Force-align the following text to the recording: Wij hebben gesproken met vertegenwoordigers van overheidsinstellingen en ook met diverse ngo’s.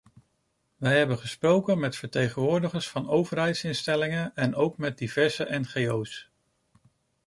Wij 0.77 0.97
hebben 0.97 1.17
gesproken 1.17 1.79
met 1.79 1.95
vertegenwoordigers 1.95 2.89
van 2.89 3.09
overheidsinstellingen 3.09 4.35
en 4.35 4.55
ook 4.55 4.77
met 4.77 4.97
diverse 4.97 5.47
ngo’s. 5.61 6.15